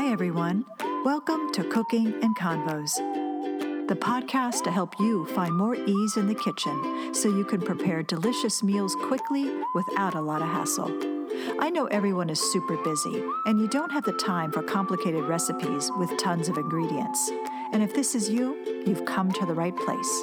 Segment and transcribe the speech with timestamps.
[0.00, 0.64] Hi, everyone.
[1.04, 2.98] Welcome to Cooking and Convos,
[3.88, 8.04] the podcast to help you find more ease in the kitchen so you can prepare
[8.04, 10.96] delicious meals quickly without a lot of hassle.
[11.58, 15.90] I know everyone is super busy, and you don't have the time for complicated recipes
[15.98, 17.32] with tons of ingredients.
[17.72, 20.22] And if this is you, you've come to the right place.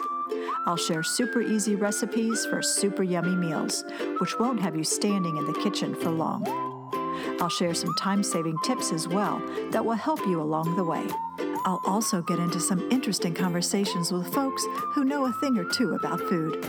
[0.65, 3.83] I'll share super easy recipes for super yummy meals,
[4.21, 6.74] which won't have you standing in the kitchen for long.
[7.39, 11.07] I'll share some time saving tips as well that will help you along the way.
[11.65, 15.95] I'll also get into some interesting conversations with folks who know a thing or two
[15.95, 16.59] about food.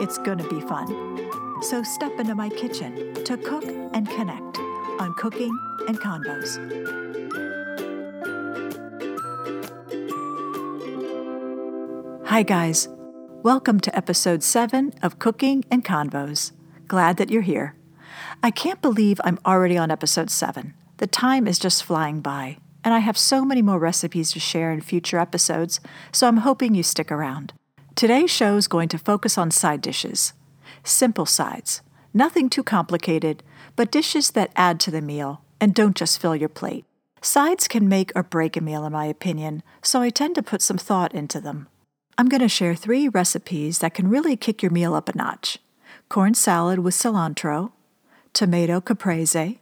[0.00, 1.62] It's gonna be fun.
[1.62, 4.58] So step into my kitchen to cook and connect
[4.98, 5.56] on Cooking
[5.88, 6.58] and Convos.
[12.26, 12.88] Hi, guys.
[13.42, 16.52] Welcome to episode 7 of Cooking and Convos.
[16.86, 17.74] Glad that you're here.
[18.42, 20.72] I can't believe I'm already on episode 7.
[20.96, 24.72] The time is just flying by, and I have so many more recipes to share
[24.72, 25.78] in future episodes,
[26.10, 27.52] so I'm hoping you stick around.
[27.94, 30.32] Today's show is going to focus on side dishes.
[30.84, 31.82] Simple sides,
[32.14, 33.42] nothing too complicated,
[33.76, 36.86] but dishes that add to the meal and don't just fill your plate.
[37.20, 40.62] Sides can make or break a meal, in my opinion, so I tend to put
[40.62, 41.68] some thought into them.
[42.16, 45.58] I'm going to share three recipes that can really kick your meal up a notch
[46.08, 47.72] corn salad with cilantro,
[48.32, 49.60] tomato caprese,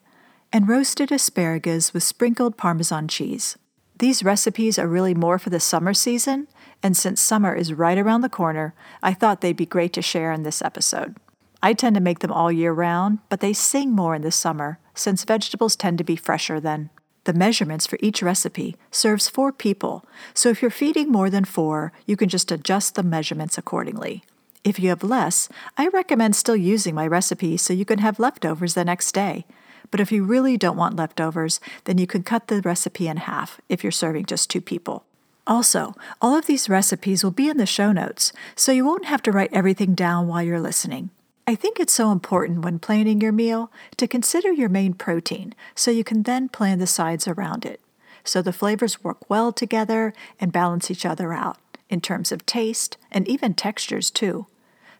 [0.53, 3.57] and roasted asparagus with sprinkled Parmesan cheese.
[3.99, 6.47] These recipes are really more for the summer season,
[6.83, 10.33] and since summer is right around the corner, I thought they'd be great to share
[10.33, 11.17] in this episode.
[11.61, 14.79] I tend to make them all year round, but they sing more in the summer
[14.95, 16.91] since vegetables tend to be fresher then.
[17.25, 21.93] The measurements for each recipe serves four people, so if you're feeding more than four,
[22.07, 24.23] you can just adjust the measurements accordingly.
[24.65, 28.75] If you have less, I recommend still using my recipe so you can have leftovers
[28.75, 29.47] the next day.
[29.91, 33.61] But if you really don't want leftovers, then you can cut the recipe in half
[33.69, 35.05] if you're serving just two people.
[35.47, 39.23] Also, all of these recipes will be in the show notes, so you won't have
[39.23, 41.09] to write everything down while you're listening.
[41.47, 45.91] I think it's so important when planning your meal to consider your main protein so
[45.91, 47.81] you can then plan the sides around it,
[48.25, 51.57] so the flavors work well together and balance each other out
[51.89, 54.47] in terms of taste and even textures, too.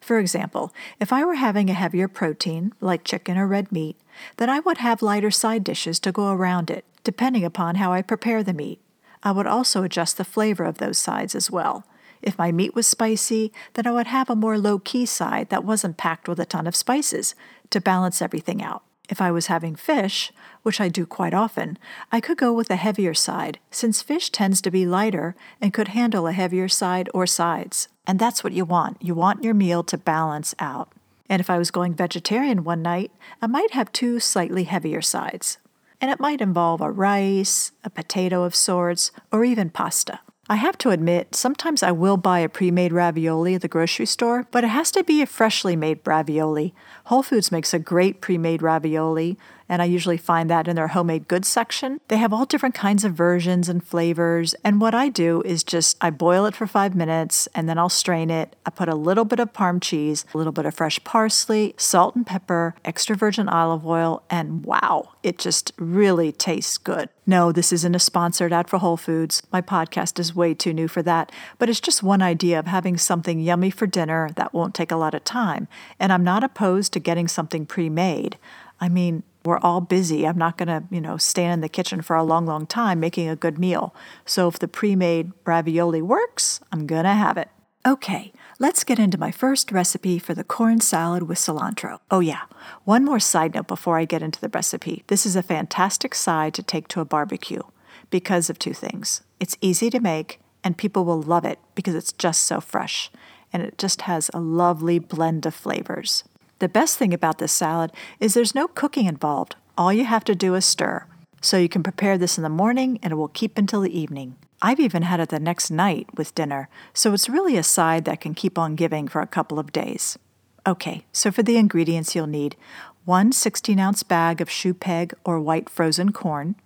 [0.01, 3.97] For example, if I were having a heavier protein, like chicken or red meat,
[4.37, 8.03] then I would have lighter side dishes to go around it, depending upon how I
[8.03, 8.81] prepare the meat.
[9.23, 11.85] I would also adjust the flavor of those sides as well.
[12.23, 15.65] If my meat was spicy, then I would have a more low key side that
[15.65, 17.35] wasn't packed with a ton of spices
[17.71, 18.83] to balance everything out.
[19.09, 20.33] If I was having fish,
[20.63, 21.79] which I do quite often,
[22.13, 25.89] I could go with a heavier side, since fish tends to be lighter and could
[25.89, 27.89] handle a heavier side or sides.
[28.07, 29.03] And that's what you want.
[29.03, 30.93] You want your meal to balance out.
[31.29, 33.11] And if I was going vegetarian one night,
[33.41, 35.59] I might have two slightly heavier sides.
[36.01, 40.21] And it might involve a rice, a potato of sorts, or even pasta.
[40.51, 44.07] I have to admit, sometimes I will buy a pre made ravioli at the grocery
[44.07, 46.75] store, but it has to be a freshly made ravioli.
[47.05, 49.37] Whole Foods makes a great pre made ravioli,
[49.69, 52.01] and I usually find that in their homemade goods section.
[52.09, 55.97] They have all different kinds of versions and flavors, and what I do is just
[56.01, 58.57] I boil it for five minutes and then I'll strain it.
[58.65, 62.17] I put a little bit of parm cheese, a little bit of fresh parsley, salt
[62.17, 67.09] and pepper, extra virgin olive oil, and wow, it just really tastes good.
[67.27, 69.43] No, this isn't a sponsored ad for Whole Foods.
[69.53, 72.97] My podcast is way too new for that, but it's just one idea of having
[72.97, 75.69] something yummy for dinner that won't take a lot of time.
[76.01, 78.39] And I'm not opposed to getting something pre made.
[78.81, 80.27] I mean, we're all busy.
[80.27, 83.01] I'm not going to, you know, stand in the kitchen for a long, long time
[83.01, 83.95] making a good meal.
[84.25, 87.49] So if the pre-made ravioli works, I'm going to have it.
[87.87, 92.01] Okay, let's get into my first recipe for the corn salad with cilantro.
[92.11, 92.43] Oh yeah,
[92.85, 95.05] one more side note before I get into the recipe.
[95.07, 97.63] This is a fantastic side to take to a barbecue
[98.11, 99.23] because of two things.
[99.41, 103.11] It's easy to make and people will love it because it's just so fresh
[103.53, 106.25] and it just has a lovely blend of flavors.
[106.59, 109.55] The best thing about this salad is there's no cooking involved.
[109.77, 111.07] All you have to do is stir.
[111.41, 114.37] So you can prepare this in the morning and it will keep until the evening.
[114.61, 118.21] I've even had it the next night with dinner, so it's really a side that
[118.21, 120.19] can keep on giving for a couple of days.
[120.67, 122.57] Okay, so for the ingredients you'll need
[123.05, 126.57] one 16 ounce bag of shoe peg or white frozen corn,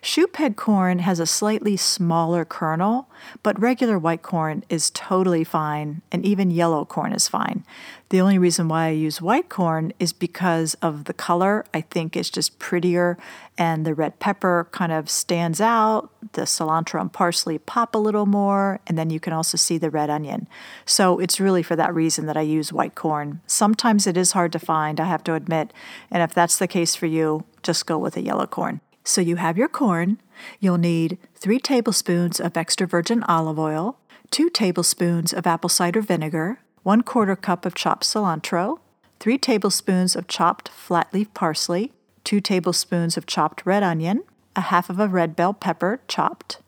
[0.00, 3.08] Shoe peg corn has a slightly smaller kernel,
[3.42, 7.64] but regular white corn is totally fine, and even yellow corn is fine.
[8.08, 11.64] The only reason why I use white corn is because of the color.
[11.72, 13.16] I think it's just prettier,
[13.56, 16.10] and the red pepper kind of stands out.
[16.32, 19.88] The cilantro and parsley pop a little more, and then you can also see the
[19.90, 20.46] red onion.
[20.84, 23.40] So it's really for that reason that I use white corn.
[23.46, 25.72] Sometimes it is hard to find, I have to admit,
[26.10, 28.80] and if that's the case for you, just go with a yellow corn.
[29.04, 30.18] So you have your corn.
[30.60, 33.98] You'll need three tablespoons of extra virgin olive oil,
[34.30, 38.78] two tablespoons of apple cider vinegar, one quarter cup of chopped cilantro,
[39.20, 41.92] three tablespoons of chopped flat leaf parsley,
[42.24, 44.22] two tablespoons of chopped red onion,
[44.56, 46.58] a half of a red bell pepper chopped,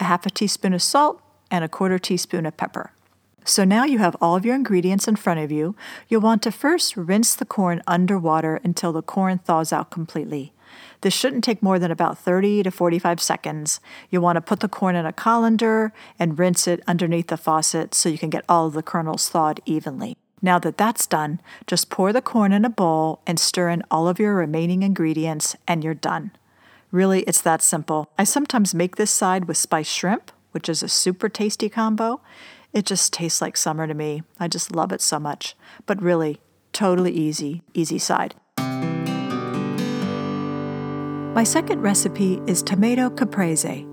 [0.00, 2.92] a half a teaspoon of salt, and a quarter teaspoon of pepper.
[3.44, 5.76] So now you have all of your ingredients in front of you.
[6.08, 10.53] You'll want to first rinse the corn under water until the corn thaws out completely.
[11.04, 13.78] This shouldn't take more than about 30 to 45 seconds.
[14.08, 17.94] You'll want to put the corn in a colander and rinse it underneath the faucet
[17.94, 20.16] so you can get all of the kernels thawed evenly.
[20.40, 24.08] Now that that's done, just pour the corn in a bowl and stir in all
[24.08, 26.30] of your remaining ingredients, and you're done.
[26.90, 28.10] Really, it's that simple.
[28.18, 32.22] I sometimes make this side with spiced shrimp, which is a super tasty combo.
[32.72, 34.22] It just tastes like summer to me.
[34.40, 35.54] I just love it so much.
[35.84, 36.40] But really,
[36.72, 38.36] totally easy, easy side.
[41.34, 43.84] My second recipe is tomato caprese.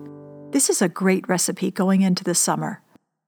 [0.52, 2.84] This is a great recipe going into the summer.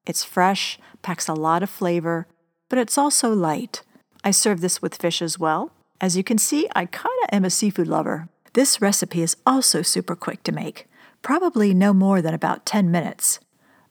[0.06, 2.28] It's fresh, packs a lot of flavor,
[2.70, 3.82] but it's also light.
[4.24, 5.72] I serve this with fish as well.
[6.00, 8.30] As you can see, I kind of am a seafood lover.
[8.54, 10.88] This recipe is also super quick to make,
[11.24, 13.40] probably no more than about 10 minutes.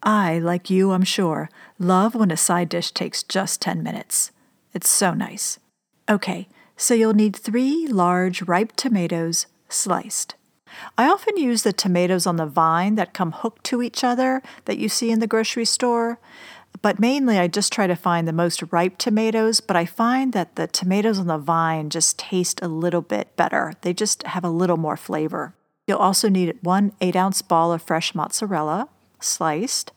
[0.04, 4.30] I, like you, I'm sure, love when a side dish takes just 10 minutes.
[4.72, 5.58] It's so nice.
[6.08, 6.46] Okay,
[6.76, 10.34] so you'll need three large ripe tomatoes sliced.
[10.96, 14.78] I often use the tomatoes on the vine that come hooked to each other that
[14.78, 16.18] you see in the grocery store,
[16.80, 20.56] but mainly I just try to find the most ripe tomatoes, but I find that
[20.56, 23.74] the tomatoes on the vine just taste a little bit better.
[23.82, 25.54] They just have a little more flavor.
[25.86, 28.88] You'll also need one 8 ounce ball of fresh mozzarella,
[29.20, 29.92] sliced.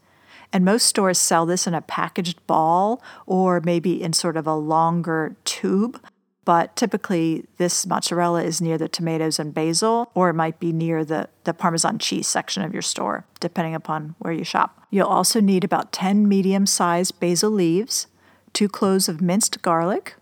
[0.51, 4.56] And most stores sell this in a packaged ball or maybe in sort of a
[4.56, 6.00] longer tube.
[6.45, 11.03] But typically, this mozzarella is near the tomatoes and basil, or it might be near
[11.03, 14.86] the, the Parmesan cheese section of your store, depending upon where you shop.
[14.92, 18.06] You'll also need about 10 medium sized basil leaves,
[18.53, 20.15] two cloves of minced garlic,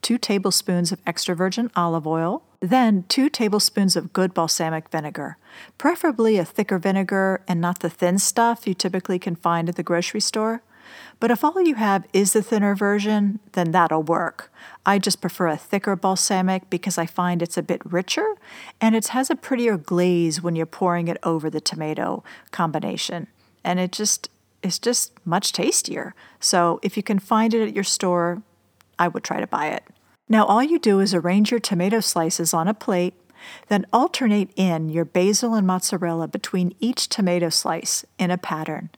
[0.00, 5.36] two tablespoons of extra virgin olive oil, then, two tablespoons of good balsamic vinegar,
[5.78, 9.82] preferably a thicker vinegar and not the thin stuff you typically can find at the
[9.82, 10.62] grocery store.
[11.18, 14.52] But if all you have is the thinner version, then that'll work.
[14.84, 18.34] I just prefer a thicker balsamic because I find it's a bit richer
[18.80, 23.28] and it has a prettier glaze when you're pouring it over the tomato combination.
[23.64, 24.30] And it just
[24.62, 26.14] is just much tastier.
[26.40, 28.42] So if you can find it at your store,
[28.98, 29.84] I would try to buy it.
[30.28, 33.14] Now, all you do is arrange your tomato slices on a plate,
[33.68, 38.90] then alternate in your basil and mozzarella between each tomato slice in a pattern.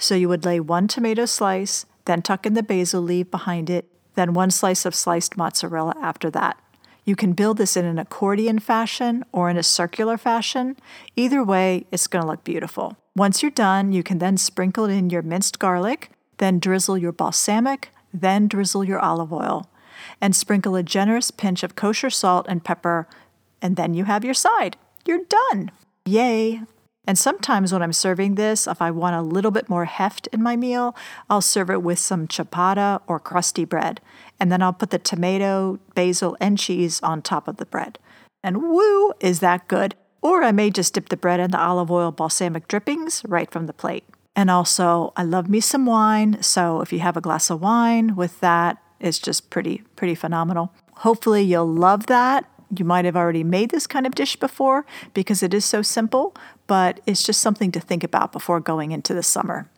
[0.00, 3.86] So you would lay one tomato slice, then tuck in the basil leaf behind it,
[4.14, 6.58] then one slice of sliced mozzarella after that.
[7.04, 10.76] You can build this in an accordion fashion or in a circular fashion.
[11.16, 12.96] Either way, it's going to look beautiful.
[13.14, 17.90] Once you're done, you can then sprinkle in your minced garlic, then drizzle your balsamic,
[18.12, 19.68] then drizzle your olive oil
[20.20, 23.06] and sprinkle a generous pinch of kosher salt and pepper,
[23.60, 24.78] and then you have your side.
[25.04, 25.70] You're done.
[26.06, 26.62] Yay!
[27.10, 30.44] And sometimes when I'm serving this, if I want a little bit more heft in
[30.44, 30.94] my meal,
[31.28, 34.00] I'll serve it with some ciabatta or crusty bread.
[34.38, 37.98] And then I'll put the tomato, basil, and cheese on top of the bread.
[38.44, 39.96] And woo, is that good!
[40.22, 43.66] Or I may just dip the bread in the olive oil balsamic drippings right from
[43.66, 44.04] the plate.
[44.36, 48.14] And also, I love me some wine, so if you have a glass of wine
[48.14, 50.72] with that, it's just pretty, pretty phenomenal.
[50.98, 52.48] Hopefully, you'll love that.
[52.76, 56.34] You might have already made this kind of dish before because it is so simple,
[56.66, 59.68] but it's just something to think about before going into the summer.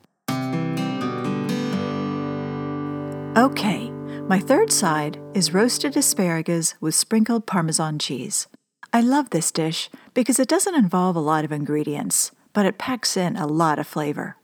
[3.34, 3.90] Okay,
[4.28, 8.46] my third side is roasted asparagus with sprinkled Parmesan cheese.
[8.92, 13.16] I love this dish because it doesn't involve a lot of ingredients, but it packs
[13.16, 14.36] in a lot of flavor.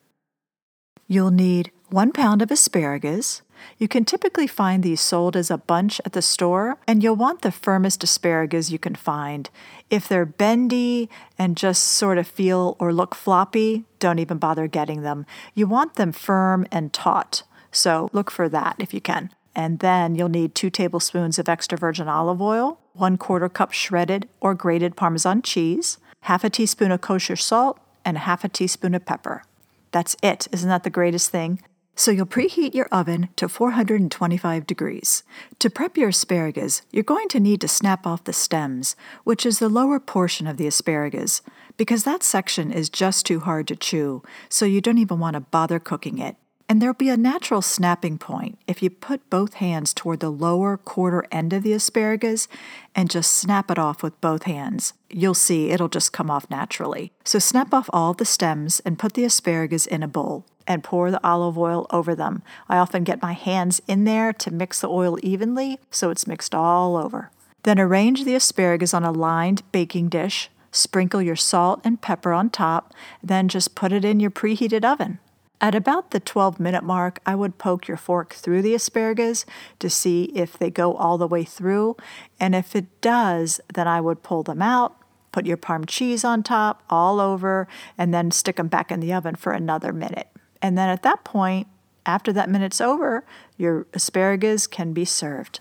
[1.06, 3.42] You'll need one pound of asparagus,
[3.78, 7.42] you can typically find these sold as a bunch at the store, and you'll want
[7.42, 9.50] the firmest asparagus you can find.
[9.90, 15.02] If they're bendy and just sort of feel or look floppy, don't even bother getting
[15.02, 15.26] them.
[15.54, 19.30] You want them firm and taut, so look for that if you can.
[19.54, 24.28] And then you'll need two tablespoons of extra virgin olive oil, one quarter cup shredded
[24.40, 29.04] or grated Parmesan cheese, half a teaspoon of kosher salt, and half a teaspoon of
[29.04, 29.42] pepper.
[29.90, 30.48] That's it.
[30.52, 31.62] Isn't that the greatest thing?
[31.98, 35.24] So you'll preheat your oven to 425 degrees.
[35.58, 39.58] To prep your asparagus, you're going to need to snap off the stems, which is
[39.58, 41.42] the lower portion of the asparagus,
[41.76, 45.40] because that section is just too hard to chew, so you don't even want to
[45.40, 46.36] bother cooking it.
[46.70, 50.76] And there'll be a natural snapping point if you put both hands toward the lower
[50.76, 52.46] quarter end of the asparagus
[52.94, 54.92] and just snap it off with both hands.
[55.08, 57.10] You'll see it'll just come off naturally.
[57.24, 61.10] So snap off all the stems and put the asparagus in a bowl and pour
[61.10, 62.42] the olive oil over them.
[62.68, 66.54] I often get my hands in there to mix the oil evenly so it's mixed
[66.54, 67.30] all over.
[67.62, 72.50] Then arrange the asparagus on a lined baking dish, sprinkle your salt and pepper on
[72.50, 75.18] top, then just put it in your preheated oven.
[75.60, 79.44] At about the 12 minute mark, I would poke your fork through the asparagus
[79.80, 81.96] to see if they go all the way through,
[82.38, 84.96] and if it does, then I would pull them out,
[85.32, 89.12] put your parm cheese on top, all over, and then stick them back in the
[89.12, 90.28] oven for another minute.
[90.62, 91.66] And then at that point,
[92.06, 93.24] after that minute's over,
[93.56, 95.60] your asparagus can be served.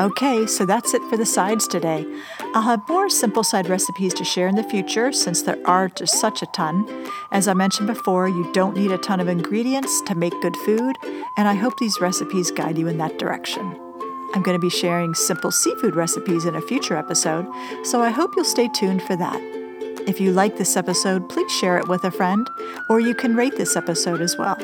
[0.00, 2.06] Okay, so that's it for the sides today.
[2.54, 6.18] I'll have more simple side recipes to share in the future since there are just
[6.18, 6.88] such a ton.
[7.30, 10.96] As I mentioned before, you don't need a ton of ingredients to make good food,
[11.36, 13.78] and I hope these recipes guide you in that direction.
[14.34, 17.46] I'm going to be sharing simple seafood recipes in a future episode,
[17.84, 19.40] so I hope you'll stay tuned for that.
[20.08, 22.48] If you like this episode, please share it with a friend,
[22.88, 24.56] or you can rate this episode as well.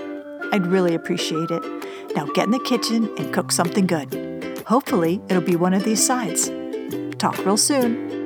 [0.53, 2.17] I'd really appreciate it.
[2.17, 4.28] Now get in the kitchen and cook something good.
[4.69, 6.51] Hopefully, it'll be one of these sides.
[7.17, 8.18] Talk real soon.